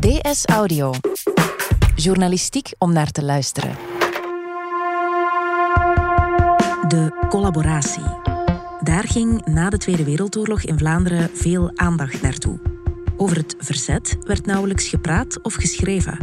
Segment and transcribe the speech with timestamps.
[0.00, 0.92] DS Audio.
[1.94, 3.76] Journalistiek om naar te luisteren.
[6.88, 8.02] De collaboratie.
[8.82, 12.58] Daar ging na de Tweede Wereldoorlog in Vlaanderen veel aandacht naartoe.
[13.16, 16.18] Over het verzet werd nauwelijks gepraat of geschreven.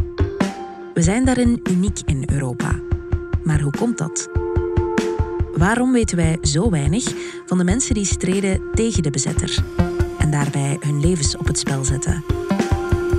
[0.94, 2.80] We zijn daarin uniek in Europa.
[3.44, 4.28] Maar hoe komt dat?
[5.54, 7.04] Waarom weten wij zo weinig
[7.46, 9.64] van de mensen die streden tegen de bezetter
[10.18, 12.47] en daarbij hun levens op het spel zetten?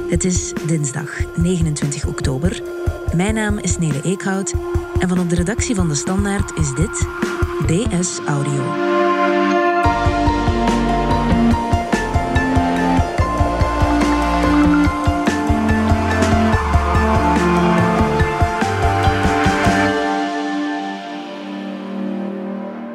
[0.10, 2.62] Het is dinsdag 29 oktober.
[3.16, 4.54] Mijn naam is Nele Eekhout
[5.00, 7.08] en van op de redactie van De Standaard is dit
[7.68, 8.64] DS Audio.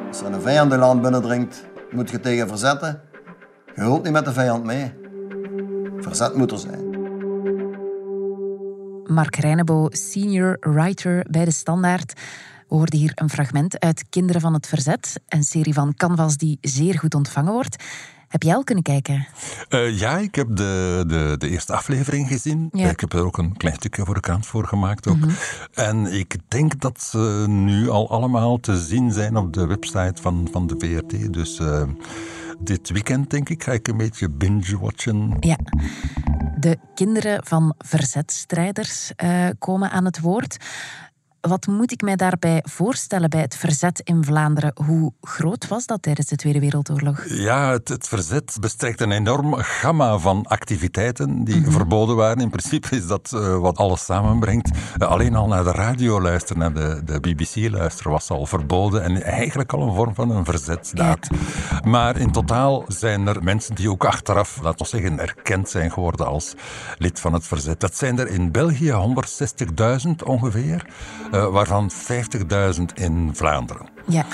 [0.08, 3.00] Als een vijand in land binnendringt, moet je tegen verzetten.
[3.74, 4.92] Je hult niet met de vijand mee.
[5.98, 6.83] Verzet moet er zijn.
[9.06, 12.12] Mark Reinebo, senior writer bij De Standaard.
[12.68, 16.58] We hoorden hier een fragment uit Kinderen van het Verzet, een serie van Canvas die
[16.60, 17.84] zeer goed ontvangen wordt.
[18.28, 19.26] Heb jij al kunnen kijken?
[19.68, 22.68] Uh, ja, ik heb de, de, de, eerste aflevering gezien.
[22.72, 22.88] Ja.
[22.88, 25.06] Ik heb er ook een klein stukje voor de krant voor gemaakt.
[25.06, 25.16] Ook.
[25.74, 30.48] En ik denk dat ze nu al allemaal te zien zijn op de website van,
[30.52, 31.32] van de VRT.
[31.32, 31.82] Dus uh,
[32.60, 35.36] dit weekend, denk ik, ga ik een beetje binge-watchen.
[35.40, 35.58] Ja.
[36.58, 40.56] De kinderen van verzetstrijders uh, komen aan het woord.
[41.48, 44.72] Wat moet ik mij daarbij voorstellen bij het verzet in Vlaanderen?
[44.86, 47.24] Hoe groot was dat tijdens de Tweede Wereldoorlog?
[47.28, 51.72] Ja, het, het verzet bestrekt een enorm gamma van activiteiten die mm -hmm.
[51.72, 52.42] verboden waren.
[52.42, 54.70] In principe is dat uh, wat alles samenbrengt.
[54.98, 59.02] Uh, alleen al naar de radio luisteren, naar de, de BBC luisteren, was al verboden.
[59.02, 61.28] En eigenlijk al een vorm van een verzetsdaad.
[61.82, 66.26] Maar in totaal zijn er mensen die ook achteraf, laten we zeggen, erkend zijn geworden
[66.26, 66.54] als
[66.98, 67.80] lid van het verzet.
[67.80, 68.92] Dat zijn er in België
[70.06, 70.86] 160.000 ongeveer.
[71.34, 73.93] Uh, waarvan 50.000 in Vlaanderen.
[74.06, 74.24] Ja.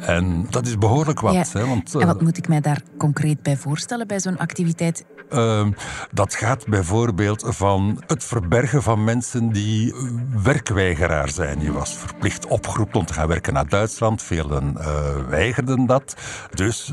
[0.00, 1.32] En dat is behoorlijk wat.
[1.32, 1.44] Ja.
[1.52, 5.04] Hè, want, en wat moet ik mij daar concreet bij voorstellen bij zo'n activiteit?
[5.32, 5.66] Uh,
[6.10, 9.94] dat gaat bijvoorbeeld van het verbergen van mensen die
[10.42, 11.60] werkweigeraar zijn.
[11.60, 14.22] Je was verplicht opgeroepen om te gaan werken naar Duitsland.
[14.22, 14.84] Velen uh,
[15.28, 16.16] weigerden dat.
[16.54, 16.92] Dus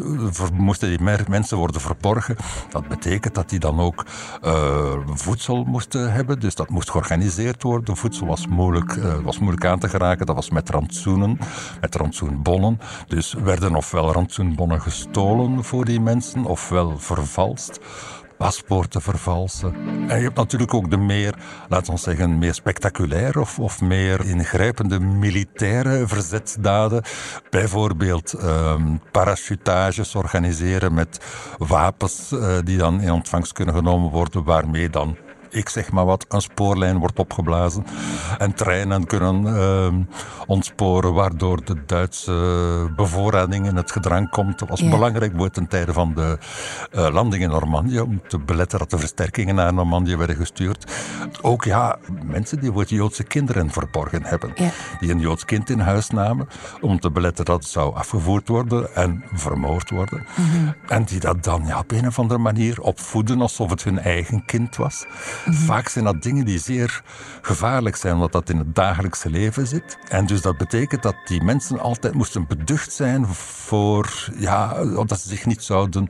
[0.53, 2.35] moesten die mensen worden verborgen.
[2.69, 4.05] Dat betekent dat die dan ook
[4.45, 6.39] uh, voedsel moesten hebben.
[6.39, 7.97] Dus dat moest georganiseerd worden.
[7.97, 10.25] Voedsel was moeilijk, was moeilijk aan te geraken.
[10.25, 11.39] Dat was met rantsoenen,
[11.81, 11.95] met
[12.27, 12.79] rantsoenbonnen.
[13.07, 17.79] Dus werden ofwel rantsoenbonnen gestolen voor die mensen, ofwel vervalst
[18.37, 19.73] paspoorten vervalsen.
[20.07, 21.35] En je hebt natuurlijk ook de meer,
[21.69, 27.03] laten we zeggen, meer spectaculair of, of meer ingrijpende militaire verzetsdaden.
[27.49, 31.19] Bijvoorbeeld um, parachutages organiseren met
[31.57, 35.17] wapens uh, die dan in ontvangst kunnen genomen worden, waarmee dan
[35.49, 37.85] ik zeg maar wat, een spoorlijn wordt opgeblazen.
[38.37, 39.87] En treinen kunnen uh,
[40.47, 44.59] ontsporen, waardoor de Duitse bevoorrading in het gedrang komt.
[44.59, 44.89] Dat was ja.
[44.89, 46.37] belangrijk voor ten tijde van de
[46.91, 50.91] uh, landing in Normandië, om te beletten dat de versterkingen naar Normandië werden gestuurd.
[51.41, 54.51] Ook ja, mensen die voor Joodse kinderen verborgen hebben.
[54.55, 54.69] Ja.
[54.99, 56.47] Die een Joods kind in huis namen,
[56.81, 60.25] om te beletten dat het zou afgevoerd worden en vermoord worden.
[60.35, 60.41] Mhm.
[60.41, 60.75] Mm -hmm.
[60.87, 64.45] En die dat dan ja, op een of andere manier opvoeden alsof het hun eigen
[64.45, 65.05] kind was.
[65.45, 65.55] Mhm.
[65.55, 67.01] Vaak zijn dat dingen die zeer
[67.41, 69.97] gevaarlijk zijn, omdat dat in het dagelijkse leven zit.
[70.09, 75.29] En dus dat betekent dat die mensen altijd moesten beducht zijn voor, ja, dat ze
[75.29, 76.07] zich niet zouden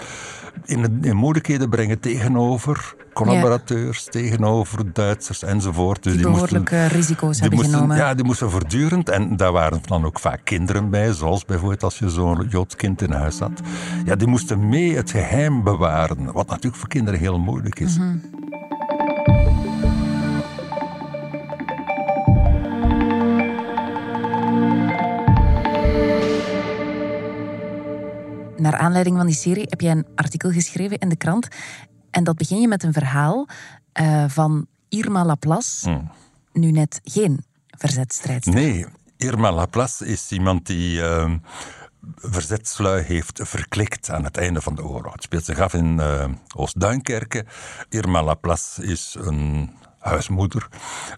[0.65, 4.11] in, in moeilijkheden brengen tegenover collaborateurs, ja.
[4.11, 6.03] tegenover Duitsers enzovoort.
[6.03, 7.97] Dus die, die behoorlijke moesten, risico's die hebben moesten, genomen.
[7.97, 11.99] Ja, die moesten voortdurend, en daar waren dan ook vaak kinderen bij, zoals bijvoorbeeld als
[11.99, 13.61] je zo'n Joods kind in huis had.
[14.05, 17.97] Ja, die moesten mee het geheim bewaren, wat natuurlijk voor kinderen heel moeilijk is.
[17.97, 18.36] Mm -hmm.
[28.67, 31.47] Naar aanleiding van die serie heb jij een artikel geschreven in de krant.
[32.09, 33.47] En dat begin je met een verhaal
[34.01, 35.89] uh, van Irma Laplace.
[35.89, 36.11] Hmm.
[36.53, 38.53] Nu net geen verzetstrijdster.
[38.53, 38.85] Nee,
[39.17, 41.33] Irma Laplace is iemand die uh,
[42.15, 45.13] verzetslui heeft verklikt aan het einde van de oorlog.
[45.13, 46.25] Het speelt zich af in uh,
[46.55, 47.47] Oost-Duinkerken.
[47.89, 49.69] Irma Laplace is een
[50.07, 50.67] huismoeder.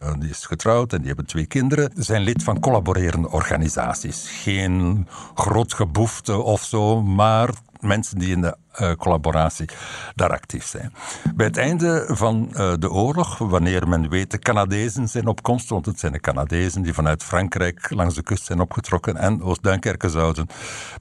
[0.03, 1.91] Uh, die is getrouwd en die hebben twee kinderen.
[1.95, 4.29] Zijn lid van collaborerende organisaties.
[4.29, 7.49] Geen groot geboefte of zo, maar
[7.79, 9.69] mensen die in de uh, collaboratie
[10.15, 10.93] daar actief zijn.
[11.35, 15.69] Bij het einde van uh, de oorlog, wanneer men weet de Canadezen zijn op komst,
[15.69, 20.09] want het zijn de Canadezen die vanuit Frankrijk langs de kust zijn opgetrokken en Oost-Duinkerke
[20.09, 20.47] zouden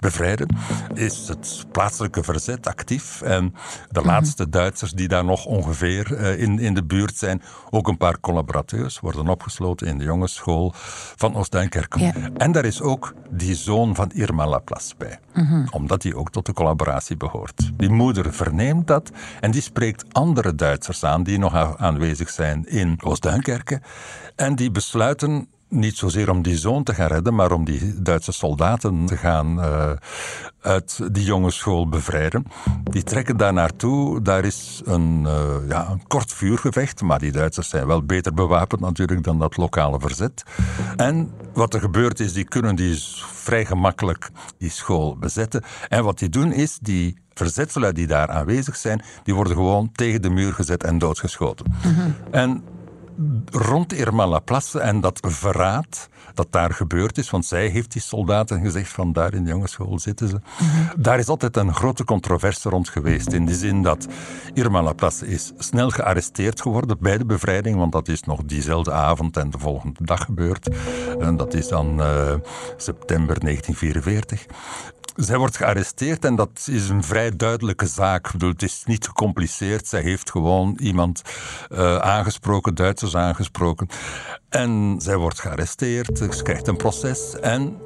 [0.00, 0.56] bevrijden,
[0.94, 3.23] is het plaatselijke verzet actief.
[3.23, 3.55] En
[3.91, 4.09] de mhm.
[4.09, 8.20] laatste Duitsers die daar nog ongeveer uh, in, in de buurt zijn, ook een paar
[8.20, 10.73] collaborateurs, worden opgesloten in de jongensschool
[11.17, 11.99] van Oost-Duinkerke.
[11.99, 12.12] Ja.
[12.37, 15.67] En daar is ook die zoon van Irma Laplace bij, mhm.
[15.70, 17.68] omdat hij ook tot de collaboratie behoort.
[17.76, 19.11] Die moeder verneemt dat
[19.41, 23.81] en die spreekt andere Duitsers aan die nog aanwezig zijn in Oost-Duinkerke.
[24.37, 28.32] En die besluiten niet zozeer om die zoon te gaan redden, maar om die Duitse
[28.32, 29.91] soldaten te gaan uh,
[30.61, 32.44] uit die jongensschool bevrijden.
[32.82, 34.23] Die trekken daar naartoe.
[34.23, 38.81] Daar is een, uh, ja, een kort vuurgevecht, maar die Duitsers zijn wel beter bewapend
[38.81, 40.43] natuurlijk dan dat lokale verzet.
[40.97, 42.99] En wat er gebeurt is, die kunnen die
[43.32, 45.62] vrij gemakkelijk die school bezetten.
[45.88, 50.23] En wat die doen is, die verzetselen die daar aanwezig zijn, die worden gewoon tegen
[50.23, 51.67] de muur gezet en doodgeschoten.
[51.85, 52.62] Mm En
[53.50, 58.61] rond Irma Laplace en dat verraad dat daar gebeurd is, want zij heeft die soldaten
[58.61, 60.41] gezegd van daar in de jongensschool zitten ze.
[60.59, 61.03] Mhm.
[61.03, 64.06] Daar is altijd een grote controverse rond geweest, in de zin dat
[64.55, 69.37] Irma Laplace is snel gearresteerd geworden bij de bevrijding, want dat is nog diezelfde avond
[69.37, 70.69] en de volgende dag gebeurd.
[71.19, 72.35] En dat is dan uh,
[72.76, 74.47] september 1944.
[75.19, 78.26] Zij wordt gearresteerd en dat is een vrij duidelijke zaak.
[78.26, 79.87] Ik bedoel, het is niet gecompliceerd.
[79.87, 81.23] Zij heeft gewoon iemand
[81.69, 83.88] uh, aangesproken, Duitsers aangesproken.
[84.49, 87.76] En zij wordt gearresteerd, ze krijgt een proces en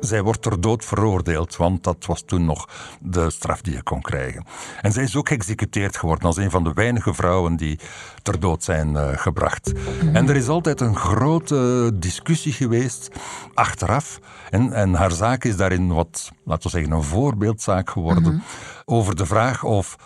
[0.00, 2.68] zij wordt ter dood veroordeeld, want dat was toen nog
[3.00, 4.44] de straf die je kon krijgen.
[4.80, 7.78] En zij is ook geëxecuteerd geworden als een van de weinige vrouwen die
[8.22, 9.72] ter dood zijn uh, gebracht.
[9.72, 10.16] Mhm.
[10.16, 13.08] En er is altijd een grote discussie geweest
[13.54, 14.20] achteraf.
[14.50, 18.22] En, en haar zaak is daarin wat, laten we zeggen, een voorbeeldzaak geworden.
[18.22, 18.42] Mhm.
[18.84, 19.96] Over de vraag of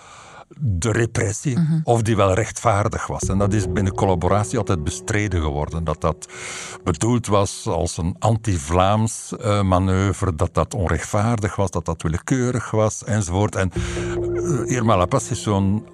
[0.59, 1.81] de repressie, mhm.
[1.85, 3.23] of die wel rechtvaardig was.
[3.23, 5.85] En dat is binnen collaboratie altijd bestreden geworden.
[5.85, 6.29] Dat dat
[6.85, 13.05] bedoeld was als een anti-Vlaams uh, manoeuvre, dat dat onrechtvaardig was, dat dat willekeurig was,
[13.05, 13.55] enzovoort.
[13.55, 13.71] En
[14.33, 15.87] uh, Irma Lapas is zo'n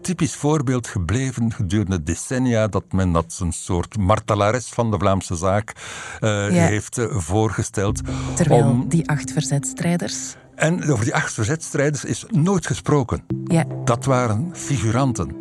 [0.00, 5.72] typisch voorbeeld gebleven gedurende decennia dat men dat een soort martelares van de Vlaamse zaak
[6.20, 8.00] uh, heeft voorgesteld.
[8.34, 13.22] Terwijl die acht verzetstrijders en over die acht verzetstrijders is nooit gesproken.
[13.44, 13.64] Ja.
[13.84, 15.36] Dat waren figuranten.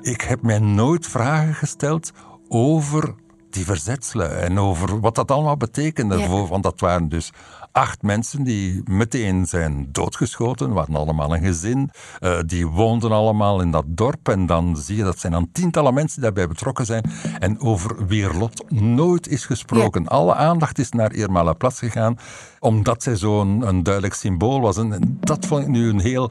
[0.00, 2.12] Ik heb mij nooit vragen gesteld
[2.48, 3.14] over
[3.56, 6.16] die verzetselen en over wat dat allemaal betekende.
[6.18, 6.46] Ja.
[6.46, 7.32] Want dat waren dus
[7.72, 11.90] acht mensen die meteen zijn doodgeschoten, waren allemaal een gezin.
[12.20, 14.28] Uh, die woonden allemaal in dat dorp.
[14.28, 17.10] En dan zie je dat zijn dan tientallen mensen die daarbij betrokken zijn.
[17.38, 20.06] En over wie lot nooit is gesproken.
[20.06, 22.18] Alle aandacht is naar Irma Laplace gegaan,
[22.58, 24.76] omdat zij zo'n duidelijk symbool was.
[24.76, 26.30] En dat vond ik nu een heel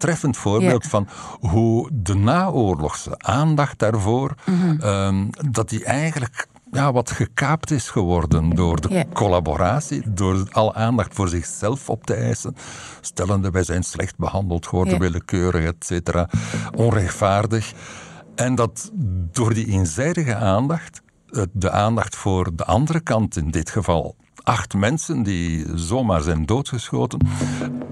[0.00, 1.08] treffend voorbeeld van
[1.40, 4.80] hoe de naoorlogse aandacht daarvoor, mhm.
[4.80, 11.14] ehm, dat die eigenlijk ja, wat gekaapt is geworden door de collaboratie, door alle aandacht
[11.14, 12.56] voor zichzelf op te eisen.
[13.00, 16.28] Stellende, wij zijn slecht behandeld geworden, willekeurig, et cetera,
[16.76, 17.72] onrechtvaardig.
[18.34, 18.90] En dat
[19.32, 21.02] door die eenzijdige aandacht,
[21.52, 24.16] de aandacht voor de andere kant in dit geval,
[24.50, 27.18] acht mensen die zomaar zijn doodgeschoten.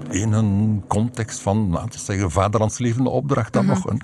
[0.09, 3.73] In een context van, laten we zeggen, vaderlandslievende opdracht dan mhm.
[3.73, 3.89] nog.
[3.89, 4.01] Een,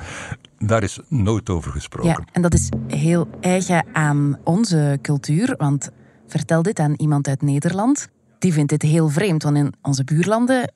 [0.68, 2.10] daar is nooit over gesproken.
[2.10, 5.56] Ja, en dat is heel eigen aan onze cultuur.
[5.57, 5.90] Want
[6.28, 8.07] vertel dit aan iemand uit Nederland.
[8.40, 10.74] Die vindt dit heel vreemd, want in onze buurlanden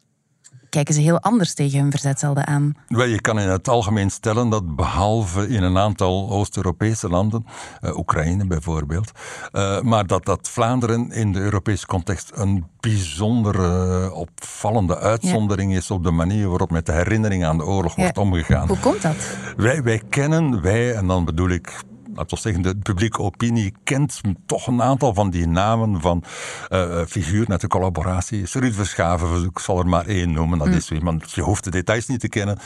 [0.69, 2.75] kijken ze heel anders tegen hun verzetzelden aan.
[2.87, 7.45] Wel, je kan in het algemeen stellen dat behalve in een aantal Oost-Europese landen,
[7.81, 9.11] uh, Oekraïne bijvoorbeeld,
[9.51, 15.91] uh, maar dat, dat Vlaanderen in de Europese context een bijzondere, uh, opvallende uitzondering is
[15.91, 18.67] op de manier waarop met de herinnering aan de oorlog wordt omgegaan.
[18.67, 19.15] Hoe komt dat?
[19.57, 24.21] Wij, wij kennen, wij, en dan bedoel ik laten we zeggen, de publieke opinie kent
[24.45, 26.23] toch een aantal van die namen van
[26.69, 28.45] uh, figuren uit de collaboratie.
[28.51, 30.73] Ruud Verschaven, ik zal er maar één noemen, dat mm.
[30.73, 32.57] is iemand, je hoeft de details niet te kennen.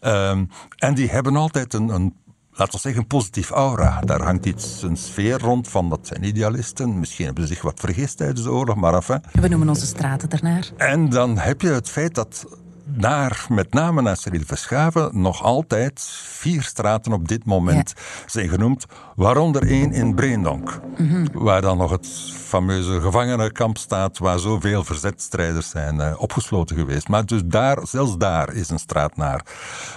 [0.00, 2.14] Um, en die hebben altijd een, een
[2.52, 4.00] laten we zeggen, een positief aura.
[4.00, 6.98] Daar hangt iets, een sfeer rond van dat zijn idealisten.
[6.98, 9.22] Misschien hebben ze zich wat vergist tijdens de oorlog, maar enfin.
[9.32, 10.70] We noemen onze straten daarnaar.
[10.76, 12.46] En dan heb je het feit dat
[12.96, 17.94] naar, met name naar Cyril Verschaven, nog altijd vier straten op dit moment
[18.26, 18.86] zijn genoemd.
[19.16, 21.26] Waaronder één in Breendonk, mhm.
[21.32, 27.08] waar dan nog het fameuze gevangenenkamp staat, waar zoveel verzetstrijders zijn uh, opgesloten geweest.
[27.08, 29.40] Maar dus daar, zelfs daar is een straat naar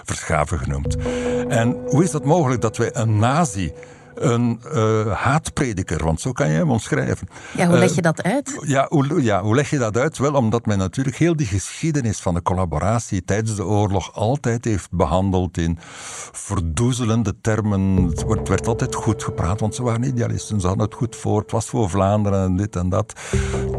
[0.03, 0.97] Verschaven genoemd.
[1.47, 3.73] En hoe is het mogelijk dat wij een nazi
[4.15, 7.27] een uh, haatprediker, want zo kan je hem omschrijven.
[7.55, 8.57] Ja, hoe leg je dat uit?
[8.65, 10.17] Ja hoe, ja, hoe leg je dat uit?
[10.17, 14.91] Wel, omdat men natuurlijk heel die geschiedenis van de collaboratie tijdens de oorlog altijd heeft
[14.91, 15.77] behandeld in
[16.31, 18.03] verdoezelende termen.
[18.27, 21.51] Het werd altijd goed gepraat, want ze waren idealisten, ze hadden het goed voor, het
[21.51, 23.13] was voor Vlaanderen en dit en dat.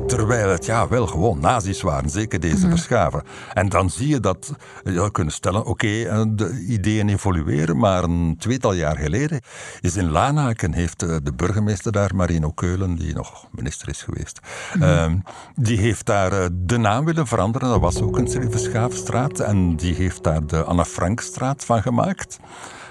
[0.07, 3.23] Terwijl het ja wel gewoon nazi's waren, zeker deze mm verschaven.
[3.55, 4.53] En dan zie je dat,
[4.85, 9.41] je kunnen stellen, oké, eh, de ideeën evolueren, maar een tweetal jaar geleden
[9.81, 14.41] is in Lanaken heeft eh, de burgemeester daar, Marino Keulen, die nog minister is geweest,
[14.75, 14.83] mhm.
[14.83, 15.19] ehm,
[15.55, 17.69] die heeft daar eh, de naam willen veranderen.
[17.69, 22.39] Dat was ook een Schaafstraat en die heeft daar de Anne Frankstraat van gemaakt.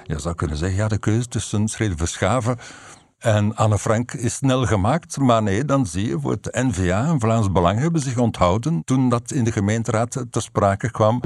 [0.04, 2.58] Je zou kunnen zeggen, ja, de keuze tussen Verschaven
[3.20, 7.20] en Anne Frank is snel gemaakt, maar nee, dan zie je voor het NVA en
[7.20, 11.22] Vlaams Belang hebben zich onthouden toen dat in de gemeenteraad ter sprake kwam.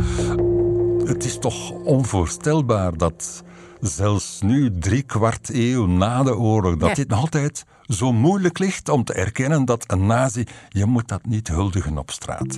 [1.06, 3.44] Het is toch onvoorstelbaar dat
[3.80, 8.90] zelfs nu, drie kwart eeuw na de oorlog, dat dit nog altijd zo moeilijk ligt
[8.90, 12.58] om te erkennen dat een nazi, je moet dat niet huldigen op straat.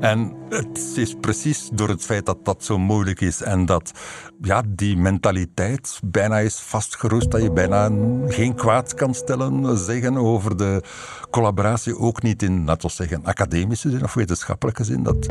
[0.00, 3.92] En het is precies door het feit dat dat zo moeilijk is en dat
[4.40, 7.90] ja, die mentaliteit bijna is vastgeroest, dat je bijna
[8.26, 10.82] geen kwaad kan stellen, zeggen over de
[11.30, 15.26] collaboratie, ook niet in, laten we zeggen, academische zin of wetenschappelijke zin, dat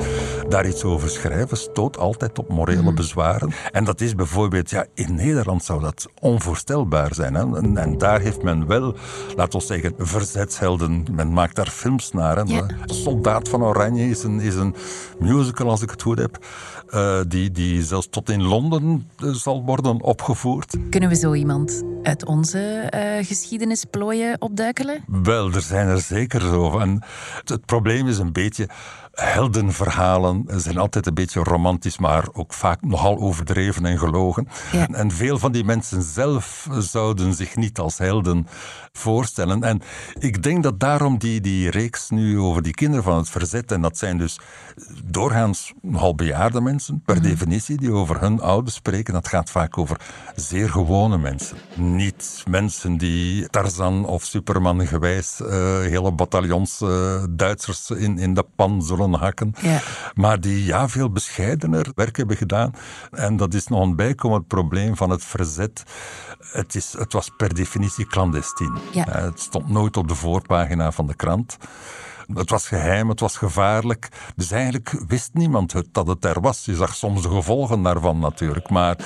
[0.49, 2.95] daar iets over schrijven stoot altijd op morele mhm.
[2.95, 3.51] bezwaren.
[3.71, 7.33] En dat is bijvoorbeeld, ja, in Nederland zou dat onvoorstelbaar zijn.
[7.33, 7.57] Hè?
[7.57, 8.95] En, en daar heeft men wel
[9.35, 11.05] laten we zeggen, verzetshelden.
[11.11, 12.37] Men maakt daar films naar.
[12.37, 12.63] Hè.
[12.85, 14.75] Soldaat van Oranje is een, is een
[15.19, 16.37] musical, als ik het goed heb.
[16.89, 20.77] Uh, die, die zelfs tot in Londen uh, zal worden opgevoerd.
[20.89, 25.03] Kunnen we zo iemand uit onze uh, geschiedenisplooien opduikelen?
[25.07, 26.79] Wel, er zijn er zeker zo.
[26.79, 27.03] En
[27.43, 28.69] het probleem is een beetje
[29.21, 34.47] heldenverhalen zijn altijd een beetje romantisch, maar ook vaak nogal overdreven en gelogen.
[34.91, 38.47] En veel van die mensen zelf zouden zich niet als helden
[38.91, 39.63] voorstellen.
[39.63, 39.81] En
[40.19, 43.81] ik denk dat daarom die, die reeks nu over die kinderen van het verzet, en
[43.81, 44.39] dat zijn dus
[45.03, 47.23] doorgaans nogal bejaarde mensen, per mhm.
[47.23, 49.99] definitie, die over hun ouders spreken, dat gaat vaak over
[50.35, 51.57] zeer gewone mensen.
[51.75, 55.47] Niet mensen die Tarzan of Superman gewijs uh,
[55.79, 59.53] hele bataljons uh, Duitsers in, in de pan zullen hakken.
[59.61, 59.81] Ja.
[60.13, 62.73] Maar die ja, veel bescheidener werk hebben gedaan.
[63.11, 65.83] En dat is nog een bijkomend probleem van het verzet.
[66.39, 68.77] Het, is, het was per definitie clandestien.
[68.91, 69.05] Ja.
[69.09, 71.57] Het stond nooit op de voorpagina van de krant.
[72.33, 74.09] Het was geheim, het was gevaarlijk.
[74.35, 76.65] Dus eigenlijk wist niemand het, dat het er was.
[76.65, 78.69] Je zag soms de gevolgen daarvan natuurlijk.
[78.69, 78.97] Maar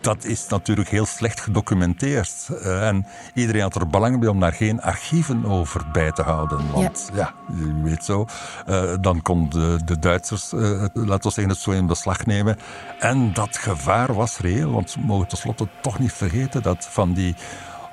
[0.00, 2.48] dat is natuurlijk heel slecht gedocumenteerd.
[2.50, 6.70] Uh, en iedereen had er belang bij om daar geen archieven over bij te houden.
[6.72, 8.26] Want ja, je weet zo,
[8.68, 12.56] uh, dan konden de, Duitsers, uh, laten we zeggen, het zo in beslag nemen.
[12.98, 17.34] En dat gevaar was reëel, want we mogen tenslotte toch niet vergeten dat van die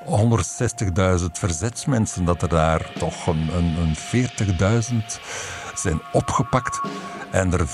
[0.06, 3.96] 160.000 verzetsmensen, dat er daar toch een, een, een
[4.84, 4.96] 40.000
[5.74, 6.82] zijn opgepakt
[7.32, 7.68] en er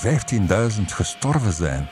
[0.74, 1.88] 15.000 gestorven zijn.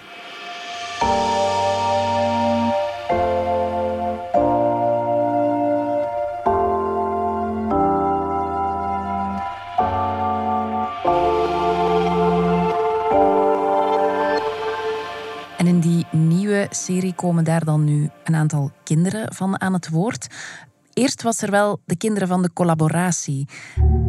[17.20, 20.26] Komen daar dan nu een aantal kinderen van aan het woord.
[20.92, 23.48] Eerst was er wel de kinderen van de collaboratie.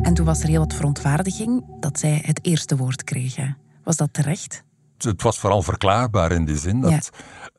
[0.02, 3.58] En toen was er heel wat verontwaardiging dat zij het eerste woord kregen.
[3.84, 4.64] Was dat terecht?
[4.98, 7.10] Het was vooral verklaarbaar in die zin dat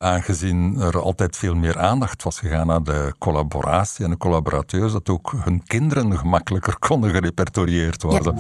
[0.02, 5.09] aangezien er altijd veel meer aandacht was gegaan naar de collaboratie en de collaborateurs, dat
[5.09, 8.37] ook hun kinderen gemakkelijker konden gerepertorieerd worden.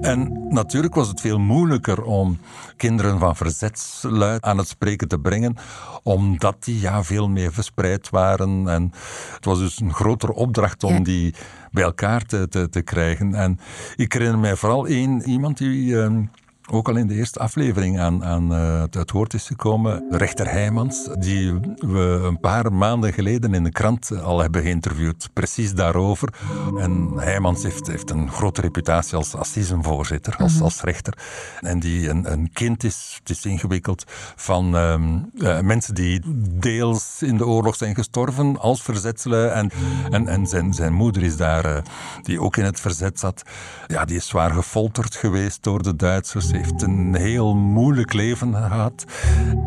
[0.00, 2.38] En natuurlijk was het veel moeilijker om
[2.76, 5.56] kinderen van verzetsluid aan het spreken te brengen,
[6.02, 8.68] omdat die ja, veel meer verspreid waren.
[8.68, 8.92] En
[9.34, 11.34] het was dus een grotere opdracht om die
[11.70, 13.34] bij elkaar te, te, te, krijgen.
[13.34, 13.58] En
[13.96, 16.02] ik herinner mij vooral één iemand die.
[16.02, 16.22] Ehm,
[16.70, 20.04] ook al in de eerste aflevering aan, aan uh, het woord is gekomen.
[20.10, 25.74] Rechter Heijmans, die we een paar maanden geleden in de krant al hebben geïnterviewd, precies
[25.74, 26.32] daarover.
[26.78, 30.62] En Heijmans heeft, heeft een grote reputatie als assisenvoorzitter, als, mhm.
[30.62, 31.18] als rechter.
[31.60, 34.04] En die een, een kind is, het is ingewikkeld,
[34.36, 36.22] van uh, mensen die
[36.58, 39.54] deels in de oorlog zijn gestorven als verzetselen.
[39.54, 39.70] En,
[40.10, 41.76] en, en zijn, zijn moeder is daar, uh,
[42.22, 43.42] die ook in het verzet zat.
[43.86, 49.04] Ja, die is zwaar gefolterd geweest door de Duitsers heeft een heel moeilijk leven gehad.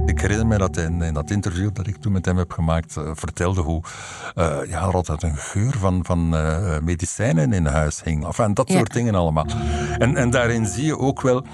[0.06, 2.96] Ik herinner me dat hij in, dat interview dat ik toen met hem heb gemaakt,
[2.98, 3.82] uh, vertelde hoe
[4.36, 8.26] uh, ja, er altijd een geur van, van uh, medicijnen in huis hing.
[8.26, 9.46] Enfin, dat soort dingen allemaal.
[9.98, 11.46] En, en daarin zie je ook wel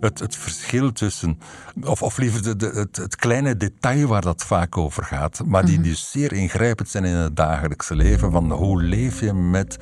[0.00, 1.38] het, het verschil tussen,
[1.84, 5.64] of, of liever de, de, het, het kleine detail waar dat vaak over gaat, maar
[5.64, 8.32] die, die zeer ingrijpend zijn in het dagelijkse leven.
[8.32, 9.78] Van hoe leef je met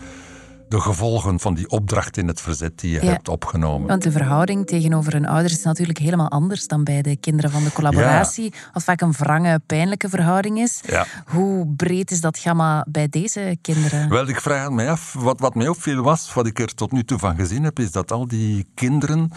[0.69, 3.89] de gevolgen van die opdracht in het verzet die je hebt opgenomen.
[3.89, 7.65] Want de verhouding tegenover hun ouders is natuurlijk helemaal anders dan bij de kinderen van
[7.65, 8.53] de collaboratie.
[8.73, 10.81] Wat vaak een wrange, pijnlijke verhouding is.
[10.87, 11.07] Ja.
[11.27, 14.09] Hoe breed is dat gamma bij deze kinderen?
[14.09, 17.05] Wel, ik vraag mij af, wat, wat mij opviel was, wat ik er tot nu
[17.05, 19.31] toe van gezien heb, is dat al die kinderen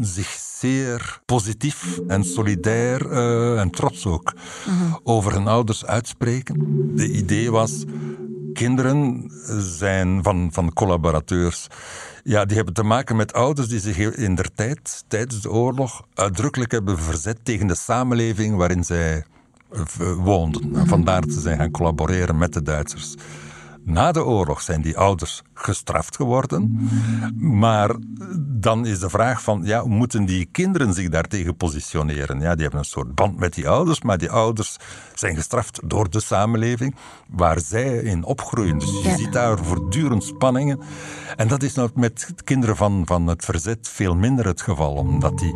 [0.00, 4.34] zich zeer positief en solidair uh, en trots ook
[5.02, 6.56] over hun ouders uitspreken.
[6.96, 7.84] De idee was,
[8.52, 11.66] kinderen zijn van, van collaborateurs.
[12.22, 16.02] Ja, die hebben te maken met ouders die zich in der tijd, tijdens de oorlog,
[16.14, 19.24] uitdrukkelijk hebben verzet tegen de samenleving waarin zij
[20.16, 20.86] woonden.
[20.86, 23.14] Vandaar dat zijn gaan collaboreren met de Duitsers.
[23.88, 26.88] Na de oorlog zijn die ouders gestraft geworden.
[27.36, 27.94] Maar
[28.38, 32.40] dan is de vraag van, ja, moeten die kinderen zich daartegen positioneren?
[32.40, 34.76] Ja, die hebben een soort band met die ouders, maar die ouders
[35.14, 36.94] zijn gestraft door de samenleving
[37.28, 38.78] waar zij in opgroeien.
[38.78, 40.80] Dus je ziet daar voortdurend spanningen.
[41.36, 45.38] En dat is nou met kinderen van, van het verzet veel minder het geval, omdat
[45.38, 45.54] die,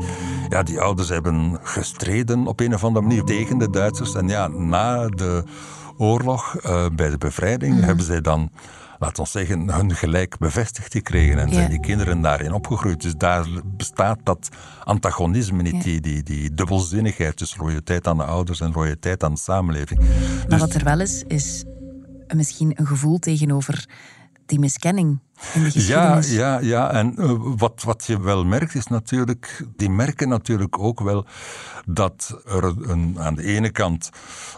[0.48, 4.14] ja, die ouders hebben gestreden op een of andere manier tegen de Duitsers.
[4.14, 5.44] En ja, na de
[6.02, 7.84] oorlog, uh, bij de bevrijding, Mhm.
[7.84, 8.50] hebben zij dan,
[8.98, 11.38] laten we zeggen, hun gelijk bevestigd gekregen.
[11.38, 13.02] En zijn die kinderen daarin opgegroeid.
[13.02, 14.48] Dus daar bestaat dat
[14.84, 19.40] antagonisme niet, die, die, die dubbelzinnigheid tussen loyaliteit aan de ouders en loyaliteit aan de
[19.40, 20.00] samenleving.
[20.00, 21.64] Maar Dus wat er wel is, is
[22.34, 23.86] misschien een gevoel tegenover
[24.46, 25.18] die miskenning
[25.54, 26.30] in de Ja, geschiedenis.
[26.32, 26.90] ja, ja.
[26.90, 31.26] En eh, wat, wat je wel merkt is natuurlijk, die merken natuurlijk ook wel
[31.86, 34.10] dat er een, aan de ene kant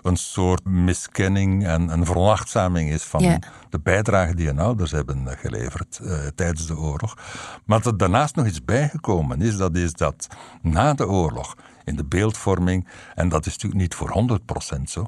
[0.03, 3.39] een soort miskenning en een veronachtzaming is van Ja.
[3.71, 7.15] de bijdrage die hun ouders hebben geleverd eh, tijdens de oorlog.
[7.65, 10.27] Maar dat er daarnaast nog iets bijgekomen is, dat is dat
[10.63, 14.39] na de oorlog in de beeldvorming, en dat is natuurlijk niet voor
[14.79, 15.07] 100% zo,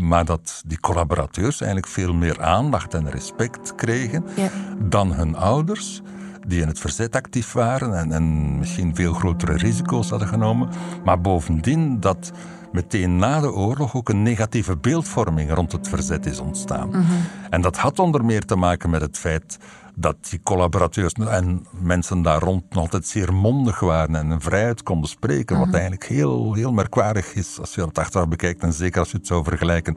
[0.00, 4.48] maar dat die collaborateurs eigenlijk veel meer aandacht en respect kregen Ja.
[4.78, 6.02] dan hun ouders,
[6.46, 10.68] die in het verzet actief waren en, en misschien veel grotere risico's hadden genomen.
[11.04, 12.32] Maar bovendien dat
[12.72, 17.04] meteen na de oorlog ook een negatieve beeldvorming rond het verzet is ontstaan.
[17.50, 19.58] En dat had onder meer te maken met het feit
[19.98, 25.08] dat die collaborateurs en mensen daar rond nog altijd zeer mondig waren en vrijheid konden
[25.08, 29.10] spreken, wat eigenlijk heel, heel merkwaardig is als je dat achteraf bekijkt en zeker als
[29.10, 29.96] je het zou vergelijken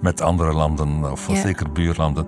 [0.00, 1.34] met andere landen, of Ja.
[1.40, 2.26] zeker buurlanden.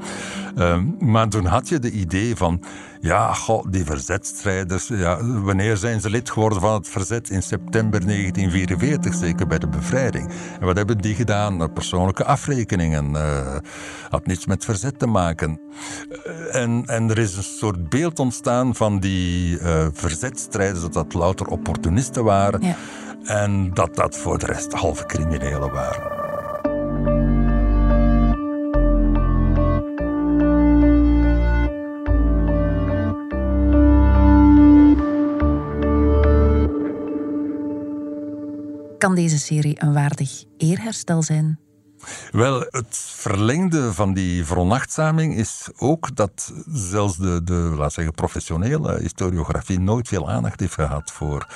[0.56, 2.62] Ehm, maar toen had je de idee van,
[3.00, 7.30] ja, goh, die verzetstrijders, ja, wanneer zijn ze lid geworden van het verzet?
[7.30, 10.28] In september 1944, zeker bij de bevrijding.
[10.60, 11.72] En wat hebben die gedaan?
[11.72, 13.16] Persoonlijke afrekeningen.
[13.16, 13.56] eh,
[14.10, 15.60] had niets met verzet te maken.
[16.52, 21.14] Eh, en, en er is een soort beeld ontstaan van die eh, verzetstrijders, dat dat
[21.14, 22.62] louter opportunisten waren.
[22.62, 22.76] Ja.
[23.24, 26.18] En dat dat voor de rest halve criminelen waren.
[39.00, 41.58] Kan deze serie een waardig eerherstel zijn?
[42.30, 48.98] Wel, het verlengde van die veronachtzaming is ook dat zelfs de, de laat zeggen, professionele
[48.98, 51.46] historiografie nooit veel aandacht heeft gehad voor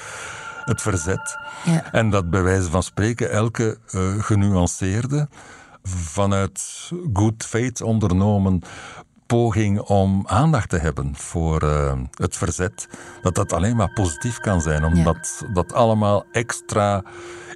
[0.64, 1.38] het verzet.
[1.64, 1.92] Ja.
[1.92, 5.28] En dat bij wijze van spreken elke eh, genuanceerde,
[5.82, 8.62] vanuit good faith ondernomen
[9.26, 12.88] poging om aandacht te hebben voor eh, het verzet,
[13.22, 17.02] dat dat alleen maar positief kan zijn, omdat dat allemaal extra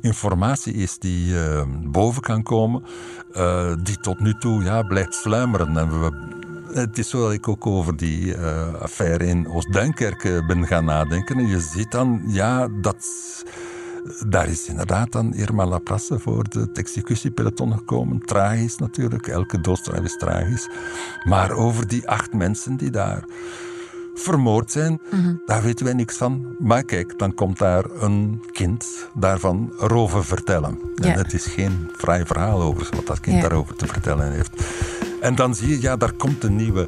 [0.01, 2.85] informatie is die eh, boven kan komen,
[3.33, 5.77] eh, die tot nu toe ja, blijft sluimeren.
[5.77, 6.27] En we,
[6.73, 8.37] het is zo dat ik ook over die
[8.81, 11.37] affaire in Oost-Duinkerk ben gaan nadenken.
[11.37, 13.07] En je ziet dan, ja, dat...
[14.27, 18.21] Daar is inderdaad dan Irma Laplace voor het executiepeloton gekomen.
[18.21, 20.69] Tragisch natuurlijk, elke doodstraf is tragisch.
[21.25, 23.25] Maar over die acht mensen die daar
[24.15, 25.01] vermoord zijn,
[25.47, 26.47] daar weten wij niks van.
[26.59, 30.79] Maar kijk, dan komt daar een kind daarvan roven vertellen.
[30.95, 31.05] Ja.
[31.13, 33.43] En het is geen vrij verhaal over wat dat kind Ja.
[33.43, 34.63] daarover te vertellen heeft.
[35.21, 36.87] En dan zie je, ja, daar komt een nieuwe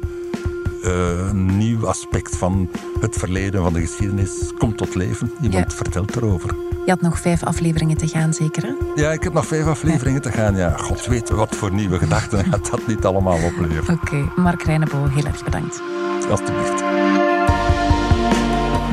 [0.83, 5.31] eh, een nieuw aspect van het verleden, van de geschiedenis, komt tot leven.
[5.41, 5.75] Iemand Ja.
[5.77, 6.55] vertelt erover.
[6.85, 8.63] Je had nog vijf afleveringen te gaan, zeker?
[8.63, 9.01] Hè?
[9.01, 10.55] Ja, ik heb nog vijf afleveringen te gaan.
[10.55, 13.99] Ja, god weet wat voor nieuwe gedachten gaat dat niet allemaal opleveren.
[14.03, 15.81] Oké, Mark Reinebo, heel erg bedankt.
[16.29, 16.83] Alsjeblieft.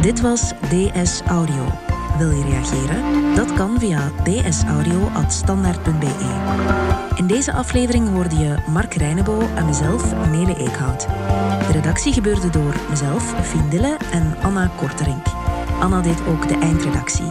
[0.03, 1.65] Dit was DS Audio.
[2.19, 3.35] Wil je reageren?
[3.35, 6.15] Dat kan via dsaudio.standaard.be.
[7.15, 11.07] In deze aflevering hoorde je Mark Reinebo en mezelf, Nele Eekhout.
[11.67, 15.27] De redactie gebeurde door mezelf, Fien Dille en Anna Korterink.
[15.81, 17.31] Anna deed ook de eindredactie.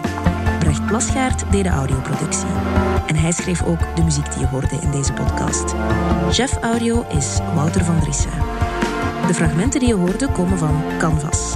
[0.60, 2.50] Brecht Plasgaard deed de audioproductie.
[3.08, 5.76] En hij schreef ook de muziek die je hoorde in deze podcast.
[6.32, 8.32] Chef audio is Wouter van Driessen.
[9.28, 11.56] De fragmenten die je hoorde komen van Canvas.